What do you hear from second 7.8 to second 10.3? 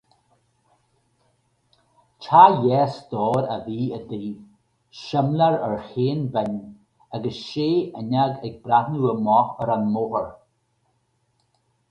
fhuinneog ag breathnú amach ar an mbóthar.